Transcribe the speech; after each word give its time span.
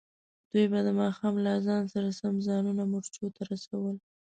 دوی 0.51 0.65
به 0.71 0.79
د 0.83 0.89
ماښام 0.99 1.35
له 1.43 1.49
اذان 1.59 1.83
سره 1.93 2.09
سم 2.19 2.35
ځانونه 2.47 2.83
مورچو 2.91 3.25
ته 3.35 3.41
رسول. 3.51 3.95